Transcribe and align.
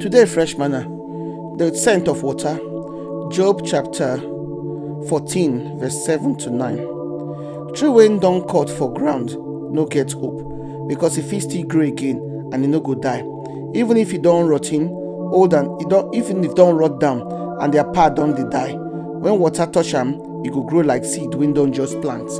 Today, 0.00 0.24
fresh 0.24 0.56
manna, 0.56 0.80
the 1.58 1.74
scent 1.74 2.08
of 2.08 2.22
water, 2.22 2.56
Job 3.30 3.60
chapter 3.66 4.16
14, 5.08 5.78
verse 5.78 6.06
7 6.06 6.36
to 6.38 6.48
9. 6.48 7.74
Tree 7.74 7.88
when 7.90 8.18
don 8.18 8.48
cut 8.48 8.70
for 8.70 8.90
ground, 8.90 9.36
no 9.70 9.84
get 9.84 10.12
hope, 10.12 10.88
because 10.88 11.18
if 11.18 11.30
he 11.30 11.38
still 11.38 11.64
grow 11.64 11.82
again 11.82 12.16
and 12.50 12.64
he 12.64 12.70
no 12.70 12.80
go 12.80 12.94
die. 12.94 13.22
Even 13.74 13.98
if 13.98 14.10
he 14.10 14.16
don 14.16 14.46
rot 14.46 14.72
in, 14.72 14.88
old 14.88 15.52
and 15.52 15.78
he 15.78 15.86
don 15.86 16.08
even 16.14 16.42
if 16.44 16.54
don't 16.54 16.76
rot 16.76 16.98
down 16.98 17.20
and 17.60 17.74
their 17.74 17.84
part 17.84 18.14
don 18.16 18.34
dey 18.34 18.48
die. 18.50 18.72
When 18.72 19.38
water 19.38 19.66
touch 19.66 19.92
am, 19.92 20.14
e 20.46 20.48
go 20.48 20.62
grow 20.62 20.80
like 20.80 21.04
seed 21.04 21.34
when 21.34 21.52
don't 21.52 21.74
just 21.74 22.00
plant. 22.00 22.30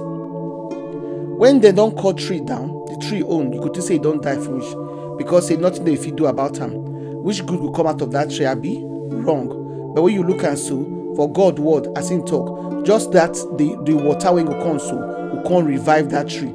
When 1.39 1.61
they 1.61 1.73
don't 1.73 1.95
cut 1.99 2.17
tree 2.17 2.41
down, 2.41 2.69
the 2.87 2.97
tree 3.07 3.23
own, 3.23 3.53
you 3.53 3.61
could 3.61 3.77
say 3.83 3.99
don't 3.99 4.23
die 4.23 4.37
finish 4.37 4.75
because 5.19 5.49
say 5.49 5.57
nothing 5.57 5.85
dey 5.85 5.97
fit 5.97 6.17
do 6.17 6.25
about 6.25 6.59
am. 6.59 6.90
Which 7.23 7.45
good 7.47 7.61
will 7.61 7.73
come 7.73 7.87
out 7.87 8.01
of 8.03 8.13
that 8.13 8.31
tree 8.31 8.47
abi? 8.47 8.83
Wrong. 8.85 9.93
But 9.95 10.03
when 10.03 10.15
you 10.15 10.23
look 10.23 10.43
and 10.45 10.59
so, 10.59 10.85
for 11.17 11.31
God 11.33 11.59
word 11.59 11.89
as 11.97 12.11
him 12.11 12.25
talk, 12.25 12.85
just 12.85 13.13
that 13.13 13.35
the 13.59 13.77
the 13.85 13.95
water 13.95 14.33
wey 14.33 14.43
go 14.45 14.55
come 14.63 14.79
so 14.79 14.97
go 14.97 15.43
come 15.49 15.67
revive 15.67 16.11
that 16.11 16.29
tree. 16.29 16.53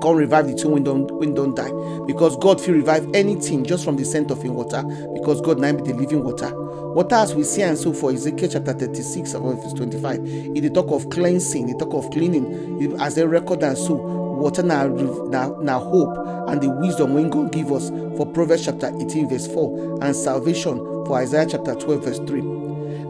come 0.00 0.16
revive 0.16 0.46
the 0.48 0.54
thing 0.54 0.70
wey 0.72 0.80
don 0.80 1.06
wey 1.18 1.26
don 1.32 1.54
die 1.54 1.70
because 2.06 2.36
god 2.38 2.60
fit 2.60 2.72
revive 2.72 3.06
anything 3.14 3.64
just 3.64 3.84
from 3.84 3.96
the 3.96 4.04
scent 4.04 4.30
of 4.30 4.42
him 4.42 4.54
water 4.54 4.82
because 5.14 5.40
god 5.40 5.58
na 5.58 5.72
be 5.72 5.82
the 5.82 5.92
living 5.94 6.24
water 6.24 6.50
water 6.94 7.14
as 7.16 7.34
we 7.34 7.42
see 7.42 7.62
and 7.62 7.76
so 7.78 7.92
for 7.92 8.10
ezekiel 8.10 8.48
chapter 8.50 8.72
thirty-six 8.72 9.32
verse 9.32 9.72
twenty-five 9.74 10.26
e 10.26 10.60
the 10.60 10.70
talk 10.70 10.90
of 10.90 11.08
cleansing 11.10 11.66
the 11.66 11.74
talk 11.84 11.92
of 11.94 12.10
cleaning 12.10 12.96
as 13.00 13.18
a 13.18 13.26
record 13.28 13.62
and 13.62 13.76
so 13.76 13.96
water 14.40 14.62
na 14.62 14.86
na 14.86 15.48
na 15.60 15.78
hope 15.78 16.16
and 16.48 16.60
the 16.60 16.70
wisdom 16.80 17.14
wey 17.14 17.28
god 17.28 17.52
give 17.52 17.70
us 17.72 17.90
for 18.16 18.26
proverbs 18.26 18.64
chapter 18.64 18.90
eighteen 19.00 19.28
verse 19.28 19.46
four 19.46 19.98
and 20.02 20.14
salvation 20.16 20.78
for 21.06 21.14
isaiah 21.18 21.46
chapter 21.46 21.74
twelve 21.74 22.04
verse 22.04 22.18
three 22.20 22.42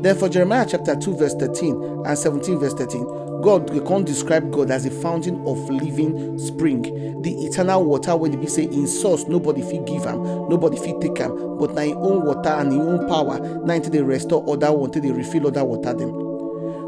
then 0.03 0.17
for 0.17 0.29
jeremiah 0.29 0.67
chapter 0.69 0.97
two 0.97 1.17
verse 1.17 1.35
thirteen 1.35 1.75
and 2.07 2.19
seventeen 2.19 2.59
verse 2.59 2.75
thirteen 2.75 3.07
God 3.41 3.71
we 3.71 3.81
can't 3.81 4.05
describe 4.07 4.53
God 4.53 4.71
as 4.71 4.85
a 4.85 4.91
fountain 4.91 5.37
of 5.47 5.59
living 5.71 6.39
spring, 6.39 6.83
the 7.23 7.33
eternal 7.47 7.85
water 7.85 8.15
when 8.15 8.39
be 8.39 8.47
say 8.47 8.65
in 8.65 8.87
source 8.87 9.25
nobody 9.29 9.63
fit 9.63 9.87
give 9.87 10.05
am, 10.07 10.23
nobody 10.49 10.77
fit 10.77 11.01
take 11.01 11.21
am, 11.21 11.57
but 11.59 11.75
na 11.75 11.83
im 11.83 11.97
own 11.99 12.27
water 12.27 12.51
and 12.51 12.73
im 12.73 12.81
own 12.81 13.09
power 13.09 13.39
na 13.65 13.73
until 13.75 13.91
they 13.93 14.03
restore 14.03 14.45
other 14.47 14.71
one, 14.73 14.91
till 14.91 15.01
they 15.01 15.11
refill 15.11 15.47
other 15.47 15.65
water 15.65 15.95
them. 15.95 16.30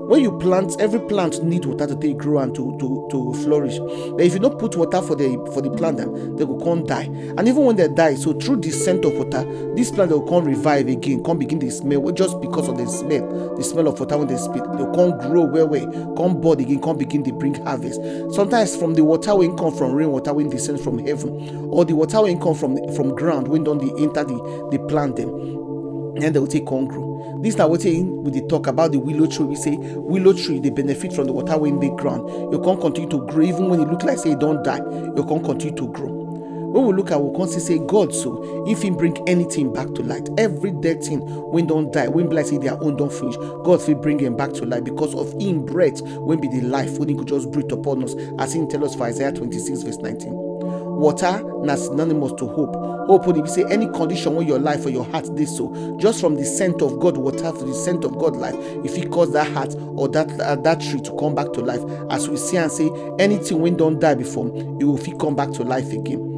When 0.09 0.21
you 0.23 0.37
plant 0.39 0.79
every 0.81 1.01
plant 1.01 1.43
need 1.43 1.65
water 1.65 1.87
to 1.87 1.97
take 1.97 2.19
grow 2.19 2.39
and 2.41 2.55
to 2.55 2.77
to 2.79 3.07
to 3.11 3.33
flourish. 3.43 3.79
But 3.79 4.21
if 4.23 4.35
you 4.35 4.41
don't 4.41 4.59
put 4.59 4.77
water 4.77 5.01
for 5.01 5.15
the 5.17 5.29
for 5.55 5.63
the 5.63 5.71
plant 5.71 5.99
dem 5.99 6.37
they 6.37 6.45
go 6.45 6.57
come 6.59 6.85
die. 6.85 7.05
And 7.39 7.47
even 7.49 7.65
when 7.65 7.77
they 7.77 7.89
die 7.89 8.15
so 8.15 8.33
through 8.35 8.57
the 8.57 8.71
scent 8.71 9.05
of 9.05 9.15
water 9.15 9.45
this 9.75 9.91
plant 9.91 10.11
dey 10.11 10.17
go 10.19 10.23
come 10.27 10.45
revive 10.45 10.89
again 10.89 11.23
come 11.25 11.39
begin 11.39 11.59
dey 11.59 11.71
smell. 11.71 12.11
Just 12.13 12.41
because 12.41 12.69
of 12.69 12.77
the 12.79 12.87
smell 12.87 13.57
the 13.57 13.63
smell 13.65 13.89
of 13.89 13.99
water 13.99 14.19
when 14.19 14.29
they 14.29 14.37
spit 14.37 14.63
they 14.77 14.85
come 14.97 15.19
grow 15.19 15.45
well 15.45 15.69
well 15.69 16.15
come 16.17 16.41
bud 16.41 16.61
again 16.61 16.81
come 16.83 16.99
begin 16.99 17.23
to 17.25 17.33
bring 17.33 17.55
harvest. 17.65 18.01
Sometimes 18.35 18.77
from 18.77 18.95
the 18.95 19.05
water 19.05 19.35
wey 19.35 19.49
come 19.57 19.75
from 19.75 19.93
rain 19.93 20.11
water 20.11 20.33
wey 20.35 20.45
descend 20.49 20.81
from 20.81 20.99
heaven 20.99 21.69
or 21.71 21.85
the 21.85 21.95
water 21.95 22.21
wey 22.23 22.35
come 22.37 22.55
from 22.55 22.77
from 22.95 23.15
ground 23.15 23.49
wey 23.49 23.59
don 23.61 23.79
dey 23.79 23.91
enter 24.03 24.25
the 24.25 24.69
the 24.71 24.79
plant 24.89 25.17
dem 25.17 25.62
and 26.17 26.35
they 26.35 26.39
will 26.39 26.47
take 26.47 26.67
come 26.67 26.87
grow 26.87 27.13
this 27.43 27.57
na 27.57 27.67
wetin 27.67 28.23
we 28.23 28.31
dey 28.31 28.47
talk 28.47 28.67
about 28.69 28.93
the 28.93 28.99
willow 28.99 29.27
tree. 29.27 29.45
We 29.47 29.57
say 29.57 29.77
willow 29.77 30.33
tree 30.33 30.61
they 30.61 30.71
benefit 30.71 31.13
from 31.13 31.27
the 31.27 31.33
water 31.33 31.59
wey 31.59 31.71
dey 31.73 31.91
ground. 31.97 32.29
You 32.53 32.61
come 32.61 32.81
continue 32.81 33.11
to 33.11 33.27
grow 33.27 33.43
even 33.43 33.69
when 33.69 33.81
it 33.81 33.89
look 33.89 34.05
like 34.05 34.19
say 34.19 34.35
don't 34.35 34.63
die 34.65 34.79
you 34.79 35.25
come 35.29 35.43
continue 35.43 35.77
to 35.77 35.89
grow. 35.89 36.09
When 36.73 36.87
we 36.87 36.93
look 36.95 37.11
at 37.11 37.21
we 37.21 37.37
come 37.37 37.49
see 37.49 37.59
say 37.61 37.79
god 37.79 38.15
so 38.15 38.65
if 38.67 38.81
him 38.83 38.97
bring 38.97 39.17
anything 39.29 39.73
back 39.73 39.89
to 39.95 40.03
light 40.03 40.29
every 40.39 40.71
dead 40.71 41.03
thing 41.03 41.21
when 41.51 41.67
don't 41.67 41.93
die 41.93 42.07
like 42.07 42.47
say 42.47 42.57
their 42.59 42.83
own 42.83 42.97
don 42.97 43.11
finish 43.11 43.37
god 43.65 43.83
fit 43.83 44.01
bring 44.01 44.17
them 44.17 44.37
back 44.37 44.53
to 44.55 44.65
life 44.65 44.83
because 44.85 45.15
of 45.15 45.31
him 45.41 45.67
breath 45.67 46.01
wey 46.03 46.37
be 46.37 46.49
the 46.49 46.63
life 46.63 46.99
when 46.99 47.09
he 47.11 47.15
could 47.15 47.29
just 47.29 47.51
breathe 47.51 47.71
upon 47.73 48.03
us 48.03 48.15
as 48.39 48.55
him 48.55 48.67
tell 48.69 48.85
us 48.87 48.95
for 48.95 49.03
isaiah 49.05 49.31
26 49.33 49.83
verse 49.83 49.99
19 49.99 50.52
water 51.03 51.43
na 51.65 51.75
synonymous 51.75 52.33
to 52.35 52.47
hope. 52.47 52.75
Hope 53.07 53.27
wey 53.27 53.43
be 53.43 53.49
say 53.49 53.65
any 53.71 53.87
condition 53.89 54.37
wey 54.37 54.45
your 54.45 54.59
life 54.61 54.87
or 54.87 54.91
your 54.91 55.05
heart 55.05 55.35
dey 55.35 55.45
so. 55.45 55.97
Just 55.99 56.21
from 56.21 56.37
the 56.37 56.45
scent 56.45 56.81
of 56.83 57.01
god 57.01 57.17
water 57.17 57.51
to 57.53 57.65
the 57.65 57.75
scent 57.75 58.05
of 58.05 58.17
god 58.19 58.37
life. 58.37 58.55
If 58.85 58.95
fit 58.95 59.11
cause 59.11 59.33
that 59.33 59.51
heart 59.53 59.75
or 59.97 60.09
that 60.11 60.31
uh, 60.41 60.57
that 60.57 60.81
tree 60.81 61.01
to 61.01 61.17
come 61.17 61.35
back 61.35 61.53
to 61.55 61.61
life 61.61 61.81
as 62.11 62.29
we 62.29 62.37
see 62.37 62.57
and 62.57 62.71
say 62.71 62.89
anything 63.19 63.61
when 63.61 63.77
don't 63.77 63.99
die 63.99 64.15
before 64.15 64.47
e 64.57 64.63
go 64.85 64.97
fit 64.97 65.19
come 65.19 65.35
back 65.35 65.51
to 65.53 65.63
life 65.63 65.93
again 65.93 66.32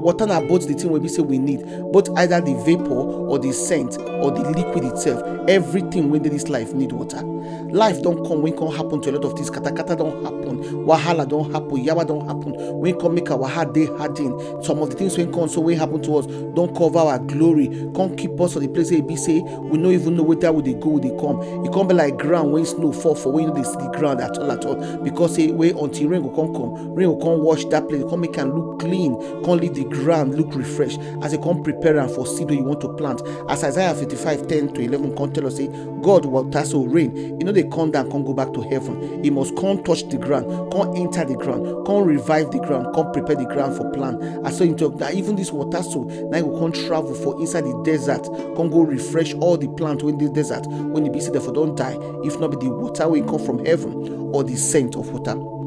water 0.00 0.26
na 0.26 0.40
both 0.40 0.66
the 0.68 0.74
thing 0.74 0.90
wey 0.90 0.98
be 1.00 1.08
say 1.08 1.22
we 1.22 1.38
need 1.38 1.64
both 1.92 2.08
either 2.18 2.40
the 2.40 2.54
vapour 2.64 3.28
or 3.28 3.38
the 3.38 3.52
scent 3.52 3.98
or 3.98 4.30
the 4.30 4.40
liquid 4.50 4.84
itself 4.84 5.22
everything 5.48 6.10
dey 6.18 6.28
this 6.28 6.48
life 6.48 6.74
need 6.74 6.92
water. 6.92 7.22
Life 7.70 8.02
don 8.02 8.24
come 8.26 8.42
wey 8.42 8.50
come 8.52 8.72
happen 8.74 9.00
to 9.02 9.10
a 9.10 9.12
lot 9.12 9.24
of 9.24 9.32
things 9.34 9.50
katakata 9.50 9.96
don 9.96 10.22
happen 10.24 10.58
wahala 10.86 11.26
don 11.28 11.50
happen 11.52 11.76
yawa 11.84 12.06
don 12.06 12.26
happen 12.26 12.54
wey 12.78 12.92
come 12.92 13.14
make 13.14 13.30
our 13.30 13.48
heart 13.48 13.72
dey 13.74 13.86
harden. 13.86 14.38
Some 14.62 14.78
of 14.80 14.90
the 14.90 14.96
things 14.96 15.16
wey 15.16 15.26
come 15.26 15.48
so 15.48 15.60
wey 15.60 15.74
happen 15.74 16.02
to 16.02 16.16
us 16.18 16.26
don 16.26 16.74
cover 16.74 16.98
our 16.98 17.18
glory 17.18 17.68
come 17.94 18.14
keep 18.16 18.38
us 18.40 18.52
for 18.54 18.60
the 18.60 18.68
place 18.68 18.92
e 18.92 19.00
be 19.00 19.16
say 19.16 19.40
we 19.40 19.78
no 19.78 19.90
even 19.90 20.16
know 20.16 20.22
whether 20.22 20.52
we 20.52 20.62
dey 20.62 20.74
go 20.74 20.90
we 20.90 21.00
dey 21.00 21.16
come. 21.18 21.40
E 21.64 21.68
come 21.72 21.88
be 21.88 21.94
like 21.94 22.16
ground 22.18 22.52
wey 22.52 22.64
snow 22.64 22.92
fall 22.92 23.14
for 23.14 23.32
no 23.40 23.54
dey 23.54 23.62
see 23.62 23.72
the 23.76 23.90
ground 23.96 24.20
at 24.20 24.36
all 24.38 24.50
at 24.52 24.64
all. 24.64 24.76
Because 25.02 25.34
say 25.34 25.50
wey 25.50 25.70
until 25.70 26.08
rain 26.08 26.22
go 26.22 26.30
come 26.30 26.52
come 26.54 26.94
rain 26.94 27.08
go 27.08 27.16
come 27.16 27.42
wash 27.42 27.64
that 27.66 27.88
place 27.88 28.02
come 28.10 28.20
make 28.20 28.36
am 28.38 28.52
look 28.54 28.80
clean 28.80 29.14
come 29.44 29.58
leave 29.58 29.74
the 29.74 29.84
ground 29.84 29.97
look 30.06 30.54
refreshed 30.54 31.00
as 31.22 31.34
e 31.34 31.38
come 31.38 31.62
prepare 31.62 31.98
am 31.98 32.08
for 32.08 32.26
seed 32.26 32.50
you 32.50 32.64
want 32.64 32.80
to 32.80 32.88
plant. 32.94 33.22
As 33.48 33.64
isaiah 33.64 33.94
fifty-five 33.94 34.46
ten 34.46 34.72
to 34.74 34.80
eleven 34.80 35.14
come 35.16 35.32
tell 35.32 35.46
us 35.46 35.56
say 35.56 35.68
god 36.02 36.24
water 36.24 36.64
so 36.64 36.84
rain. 36.84 37.16
E 37.16 37.44
no 37.44 37.52
dey 37.52 37.64
come 37.64 37.90
down 37.90 38.10
come 38.10 38.24
go 38.24 38.32
back 38.32 38.52
to 38.54 38.60
heaven. 38.62 39.24
E 39.24 39.30
must 39.30 39.56
come 39.56 39.82
touch 39.82 40.08
the 40.08 40.18
ground 40.18 40.72
come 40.72 40.94
enter 40.96 41.24
the 41.24 41.34
ground 41.34 41.86
come 41.86 42.04
revive 42.04 42.50
the 42.50 42.58
ground 42.60 42.94
come 42.94 43.10
prepare 43.12 43.36
the 43.36 43.46
ground 43.46 43.76
for 43.76 43.90
plant 43.92 44.22
as 44.46 44.56
so 44.58 44.64
him 44.64 44.76
talk 44.76 44.98
that 44.98 45.14
even 45.14 45.36
this 45.36 45.52
water 45.52 45.82
so 45.82 46.08
e 46.10 46.40
go 46.40 46.58
come 46.58 46.72
travel 46.72 47.14
for 47.14 47.38
inside 47.40 47.62
the 47.62 47.82
desert 47.84 48.24
come 48.56 48.70
go 48.70 48.80
refresh 48.82 49.34
all 49.34 49.56
the 49.56 49.68
plant 49.76 50.02
when 50.02 50.18
the 50.18 50.28
desert. 50.30 50.66
When 50.66 51.06
e 51.06 51.10
be 51.10 51.20
say 51.20 51.32
dem 51.32 51.42
for 51.42 51.52
don 51.52 51.74
die 51.74 51.96
if 52.24 52.38
not 52.38 52.50
be 52.50 52.56
the 52.66 52.70
water 52.70 53.08
will 53.08 53.24
come 53.24 53.44
from 53.44 53.64
heaven 53.64 54.30
or 54.32 54.44
the 54.44 54.56
scent 54.56 54.96
of 54.96 55.10
water 55.10 55.57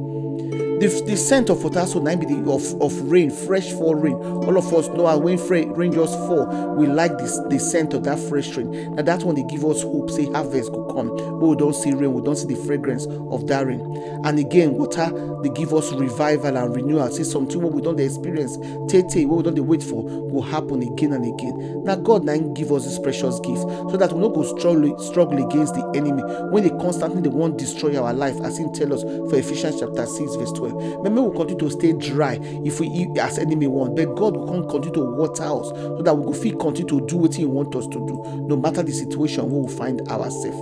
the 0.82 1.04
the 1.06 1.16
scent 1.16 1.50
of 1.52 1.64
water 1.64 1.86
so 1.86 2.00
the 2.00 2.52
of 2.52 2.82
of 2.82 3.12
rain 3.12 3.30
fresh 3.30 3.72
fall 3.74 3.94
rain. 3.94 4.16
All 4.16 4.58
of 4.58 4.74
us 4.74 4.88
know 4.90 5.16
when 5.20 5.38
rain 5.48 5.92
just 5.94 6.18
fall 6.28 6.48
we 6.76 6.88
like 6.88 7.18
this 7.20 7.38
the 7.50 7.60
scent 7.60 7.94
of 7.94 8.04
that 8.06 8.18
fresh 8.18 8.56
rain. 8.58 8.96
Na 8.96 9.04
that 9.04 9.24
one 9.24 9.36
dey 9.36 9.44
give 9.44 9.64
us 9.64 9.84
hope 9.84 10.10
say 10.10 10.26
harvest 10.32 10.72
go 10.72 10.86
come. 10.94 11.10
Wey 11.40 11.50
we 11.50 11.56
don't 11.56 11.76
see 11.76 11.94
rain 11.94 12.14
we 12.14 12.22
don't 12.24 12.36
see 12.36 12.48
the 12.48 12.56
fragrance 12.66 13.06
of 13.06 13.46
that 13.48 13.68
rain. 13.68 13.82
And 14.26 14.40
again 14.40 14.74
water 14.74 15.12
they 15.44 15.50
give 15.50 15.72
us 15.74 15.92
revival 15.94 16.58
and 16.58 16.76
renewal. 16.76 17.10
Say 17.12 17.24
something 17.24 17.62
wey 17.62 17.70
we 17.70 17.82
don't 17.84 18.00
experience 18.00 18.58
tey 18.90 19.04
wey 19.26 19.38
we 19.38 19.44
don 19.44 19.54
dey 19.54 19.62
wait 19.62 19.84
for 19.84 20.04
go 20.04 20.42
happen 20.42 20.82
again 20.82 21.14
and 21.14 21.26
again. 21.40 21.84
Na 21.84 21.96
god 21.96 22.28
him 22.28 22.56
give 22.56 22.72
us 22.72 22.86
this 22.86 22.98
precious 22.98 23.40
gift 23.42 23.62
so 23.62 23.98
that 23.98 24.12
we 24.14 24.20
no 24.20 24.30
go 24.30 24.42
struggle 24.58 24.98
struggle 24.98 25.46
against 25.48 25.76
the 25.76 25.86
enemy. 25.96 26.24
Wey 26.52 26.62
dey 26.68 26.76
constantly 26.82 27.22
dey 27.22 27.30
wan 27.30 27.56
destroy 27.56 28.02
our 28.02 28.14
life 28.14 28.40
as 28.42 28.58
him 28.58 28.74
tell 28.74 28.92
us 28.94 29.04
for 29.04 29.36
ephesians 29.38 29.80
chapter 29.80 30.08
six 30.08 30.34
verse 30.36 30.52
twelve 30.72 31.04
but 31.04 31.12
make 31.12 31.24
we 31.24 31.32
continue 31.38 31.60
to 31.60 31.70
stay 31.70 31.94
dry 31.94 32.40
if 32.66 32.80
we 32.80 32.88
eat 32.88 33.18
as 33.18 33.38
enemy 33.38 33.68
want 33.68 33.96
but 33.96 34.16
god 34.16 34.34
go 34.34 34.46
come 34.48 34.68
continue 34.70 34.94
to 34.94 35.02
water 35.02 35.44
us 35.44 35.70
so 35.70 36.02
that 36.02 36.16
we 36.16 36.26
go 36.26 36.34
fit 36.34 36.60
continue 36.60 36.88
to 36.88 37.06
do 37.08 37.16
wetin 37.18 37.38
he 37.38 37.46
want 37.46 37.76
us 37.76 37.88
to 37.88 38.06
do 38.08 38.22
no 38.48 38.56
matter 38.56 38.84
the 38.84 38.92
situation 38.92 39.50
we 39.50 39.60
will 39.60 39.68
find 39.68 40.02
ourselves. 40.10 40.58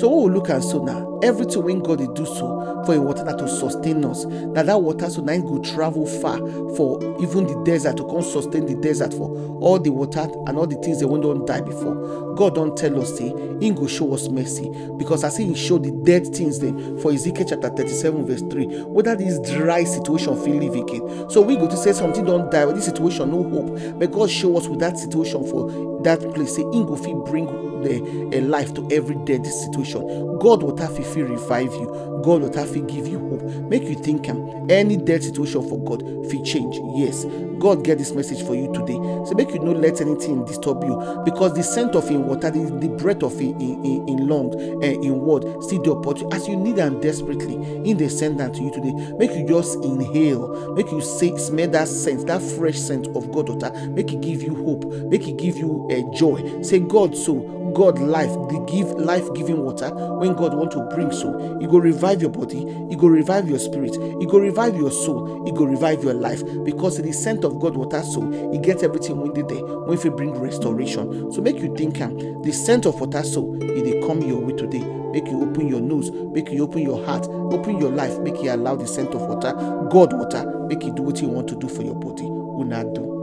So 0.00 0.08
what 0.08 0.28
we 0.28 0.34
look 0.34 0.48
at 0.50 0.62
so 0.62 0.82
now 0.82 1.09
everything 1.22 1.62
wey 1.62 1.74
god 1.80 1.98
dey 1.98 2.08
do 2.14 2.24
so 2.26 2.82
for 2.86 2.94
a 2.94 3.00
water 3.00 3.24
na 3.24 3.32
to 3.32 3.48
sustain 3.48 4.04
us 4.04 4.24
na 4.24 4.62
that 4.62 4.80
water 4.80 5.08
so 5.10 5.20
na 5.22 5.36
go 5.38 5.58
travel 5.58 6.06
far 6.06 6.38
for 6.76 6.98
even 7.22 7.46
the 7.46 7.62
desert 7.64 7.96
to 7.96 8.04
come 8.06 8.22
sustain 8.22 8.66
the 8.66 8.74
desert 8.76 9.12
for 9.14 9.30
all 9.60 9.78
the 9.78 9.90
water 9.90 10.26
and 10.46 10.56
all 10.58 10.66
the 10.66 10.76
things 10.76 10.98
dem 10.98 11.10
wey 11.10 11.20
don 11.20 11.44
die 11.44 11.60
before. 11.60 12.34
God 12.36 12.54
don't 12.54 12.76
tell 12.76 12.98
us 13.00 13.16
say 13.18 13.28
im 13.60 13.74
go 13.74 13.86
show 13.86 14.14
us 14.14 14.28
mercy 14.28 14.70
because 14.96 15.22
as 15.24 15.38
im 15.38 15.54
show 15.54 15.78
the 15.78 15.90
dead 16.04 16.26
things 16.34 16.58
then 16.58 16.98
for 16.98 17.12
ezekiel 17.12 17.46
chapter 17.48 17.68
thirty-seven 17.68 18.24
verse 18.26 18.42
three 18.50 18.66
whether 18.84 19.14
this 19.14 19.38
dry 19.50 19.84
situation 19.84 20.36
fit 20.42 20.54
live 20.54 20.74
again. 20.74 21.28
So 21.30 21.42
we 21.42 21.56
go 21.56 21.68
to 21.68 21.76
say 21.76 21.92
something 21.92 22.24
don't 22.24 22.50
die 22.50 22.64
or 22.64 22.72
this 22.72 22.86
situation 22.86 23.30
no 23.30 23.42
hope. 23.42 23.98
But 23.98 24.12
god 24.12 24.30
show 24.30 24.56
us 24.56 24.66
with 24.68 24.80
that 24.80 24.96
situation 24.98 25.46
for 25.46 26.00
that 26.02 26.20
place 26.34 26.56
say 26.56 26.62
im 26.62 26.86
go 26.86 26.96
fit 26.96 27.14
bring 27.26 27.46
the 27.82 28.30
a 28.36 28.40
life 28.42 28.74
to 28.74 28.86
every 28.90 29.16
dead 29.24 29.44
situation. 29.46 30.38
God 30.38 30.62
water 30.62 30.86
fit 30.86 31.06
fit 31.10 31.28
revive 31.28 31.72
you. 31.74 31.86
God 32.24 32.42
water 32.42 32.64
fit 32.66 32.86
give 32.86 33.06
you 33.06 33.18
hope. 33.18 33.42
Make 33.68 33.84
you 33.84 33.94
think 33.96 34.28
am 34.28 34.70
any 34.70 34.96
dead 34.96 35.22
situation 35.22 35.68
for 35.68 35.78
god 35.84 36.02
fit 36.30 36.44
change. 36.44 36.76
Yes. 36.96 37.24
God 37.58 37.84
get 37.84 37.98
this 37.98 38.12
message 38.12 38.42
for 38.46 38.54
you 38.54 38.72
today. 38.72 38.94
So 39.26 39.32
make 39.34 39.50
you 39.50 39.58
no 39.60 39.72
let 39.72 40.00
anything 40.00 40.44
disturb 40.46 40.82
you. 40.84 41.22
Because 41.24 41.54
the 41.54 41.62
scent 41.62 41.94
of 41.94 42.08
in 42.10 42.26
water 42.26 42.50
the, 42.50 42.60
the 42.80 42.88
breath 42.88 43.22
of 43.22 43.38
in 43.40 43.60
in 43.60 43.84
in, 43.84 44.08
in 44.08 44.28
lung 44.28 44.54
uh, 44.82 44.86
in 44.86 45.20
word 45.20 45.44
still 45.62 45.82
dey 45.82 45.90
opportunity. 45.90 46.34
As 46.36 46.48
you 46.48 46.56
need 46.56 46.78
am 46.78 47.00
desperately 47.00 47.54
in 47.88 47.96
dey 47.98 48.08
send 48.08 48.40
am 48.40 48.52
to 48.52 48.62
you 48.62 48.70
today. 48.70 48.92
Make 49.18 49.32
you 49.32 49.46
just 49.46 49.76
inhale. 49.84 50.74
Make 50.74 50.90
you 50.90 51.00
say 51.00 51.36
smell 51.36 51.68
that 51.68 51.88
scent 51.88 52.26
that 52.28 52.40
fresh 52.42 52.78
scent 52.78 53.08
of 53.08 53.30
god 53.32 53.48
water. 53.48 53.70
Make 53.90 54.12
e 54.12 54.16
give 54.16 54.42
you 54.42 54.54
hope. 54.64 54.84
Make 55.10 55.26
e 55.28 55.32
give 55.32 55.56
you 55.56 55.88
uh, 55.90 56.16
joy. 56.16 56.62
Say 56.62 56.78
god 56.80 57.16
so 57.16 57.34
God 57.74 57.98
life, 57.98 58.30
the 58.30 58.64
give 58.70 58.88
life-giving 58.92 59.58
water. 59.58 59.90
When 60.18 60.34
God 60.34 60.54
want 60.54 60.70
to 60.72 60.82
bring 60.94 61.12
so, 61.12 61.58
He 61.60 61.66
go 61.66 61.78
revive 61.78 62.20
your 62.20 62.30
body, 62.30 62.58
He 62.88 62.96
go 62.96 63.06
revive 63.06 63.48
your 63.48 63.58
spirit, 63.58 63.94
He 64.20 64.26
go 64.26 64.38
revive 64.38 64.76
your 64.76 64.90
soul, 64.90 65.44
He 65.44 65.52
go 65.52 65.64
revive 65.64 66.02
your 66.02 66.14
life 66.14 66.42
because 66.64 67.00
the 67.00 67.12
scent 67.12 67.44
of 67.44 67.58
God 67.60 67.76
water 67.76 68.02
so 68.02 68.30
He 68.52 68.58
get 68.58 68.82
everything 68.82 69.20
when 69.20 69.32
they 69.34 69.42
there 69.42 69.64
when 69.64 69.98
He 69.98 70.08
bring 70.08 70.32
restoration. 70.38 71.32
So 71.32 71.40
make 71.42 71.58
you 71.58 71.74
think 71.76 72.00
am 72.00 72.42
the 72.42 72.52
scent 72.52 72.86
of 72.86 73.00
water 73.00 73.22
so 73.22 73.54
it 73.54 73.84
dey 73.84 74.00
come 74.06 74.22
your 74.22 74.38
way 74.40 74.52
today. 74.54 74.84
Make 75.12 75.26
you 75.26 75.42
open 75.42 75.66
your 75.66 75.80
nose, 75.80 76.10
make 76.12 76.50
you 76.50 76.62
open 76.62 76.82
your 76.82 77.04
heart, 77.04 77.26
open 77.28 77.80
your 77.80 77.90
life, 77.90 78.18
make 78.20 78.40
you 78.42 78.52
allow 78.52 78.76
the 78.76 78.86
scent 78.86 79.12
of 79.14 79.22
water, 79.22 79.52
God 79.90 80.12
water, 80.12 80.46
make 80.68 80.84
you 80.84 80.94
do 80.94 81.02
what 81.02 81.20
you 81.20 81.28
want 81.28 81.48
to 81.48 81.56
do 81.56 81.68
for 81.68 81.82
your 81.82 81.96
body. 81.96 82.26
Una 82.26 82.84
do. 82.84 83.19